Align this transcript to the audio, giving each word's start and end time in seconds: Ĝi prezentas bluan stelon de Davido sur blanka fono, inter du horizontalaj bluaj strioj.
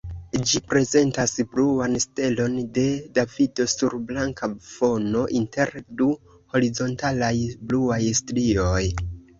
Ĝi 0.51 0.59
prezentas 0.69 1.33
bluan 1.51 1.97
stelon 2.05 2.55
de 2.79 2.87
Davido 3.19 3.67
sur 3.75 3.97
blanka 4.13 4.51
fono, 4.71 5.23
inter 5.43 5.77
du 6.01 6.11
horizontalaj 6.57 7.35
bluaj 7.73 8.05
strioj. 8.25 8.85